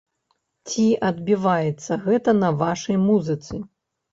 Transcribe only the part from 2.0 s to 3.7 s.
гэта на вашай музыцы?